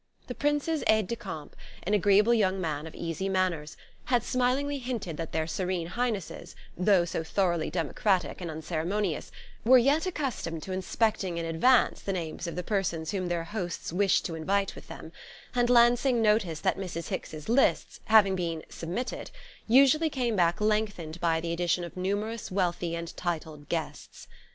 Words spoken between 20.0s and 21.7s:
came back lengthened by the